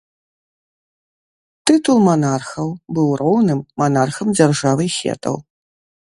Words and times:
Тытул 1.71 1.99
манархаў 2.09 2.67
быў 2.99 3.09
роўным 3.21 3.59
манархам 3.83 4.27
дзяржавы 4.37 4.85
хетаў. 4.97 5.35